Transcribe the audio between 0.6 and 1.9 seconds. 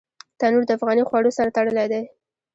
د افغاني خوړو سره تړلی